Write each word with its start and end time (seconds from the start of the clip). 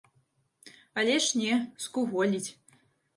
Але 1.01 1.17
ж 1.25 1.41
не, 1.41 1.53
скуголіць. 1.85 2.49